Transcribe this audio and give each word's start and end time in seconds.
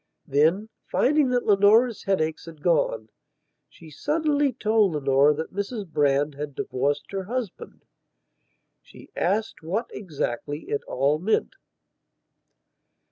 Then, 0.25 0.69
finding 0.91 1.29
that 1.29 1.45
Leonora's 1.45 2.05
headaches 2.05 2.47
had 2.47 2.63
gone, 2.63 3.09
she 3.69 3.91
suddenly 3.91 4.51
told 4.51 4.93
Leonora 4.93 5.31
that 5.35 5.53
Mrs 5.53 5.87
Brand 5.87 6.33
had 6.33 6.55
divorced 6.55 7.11
her 7.11 7.25
husband. 7.25 7.85
She 8.81 9.11
asked 9.15 9.61
what, 9.61 9.85
exactly, 9.93 10.61
it 10.69 10.81
all 10.87 11.19
meant. 11.19 11.53